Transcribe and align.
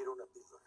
Quiero 0.00 0.14
una 0.14 0.24
píldora. 0.32 0.64